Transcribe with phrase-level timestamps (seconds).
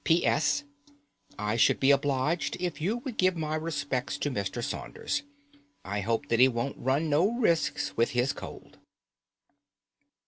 [0.03, 4.63] "P.S.—I should be obliged if you would give my respects to Mr.
[4.63, 5.21] Saunders.
[5.85, 8.79] I hope that he won't run no risks with his cold."